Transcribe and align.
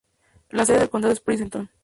La 0.49 0.65
sede 0.65 0.79
de 0.79 0.89
condado 0.89 1.13
es 1.13 1.19
Princeton. 1.19 1.69